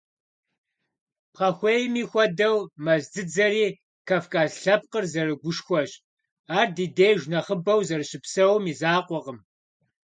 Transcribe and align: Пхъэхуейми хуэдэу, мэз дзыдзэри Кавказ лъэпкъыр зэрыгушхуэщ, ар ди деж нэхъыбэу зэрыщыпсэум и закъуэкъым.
Пхъэхуейми 1.33 2.03
хуэдэу, 2.09 2.57
мэз 2.83 3.03
дзыдзэри 3.11 3.67
Кавказ 4.07 4.51
лъэпкъыр 4.61 5.05
зэрыгушхуэщ, 5.11 5.91
ар 6.59 6.67
ди 6.75 6.85
деж 6.97 7.19
нэхъыбэу 7.31 7.81
зэрыщыпсэум 7.87 8.63
и 8.71 8.73
закъуэкъым. 8.79 9.37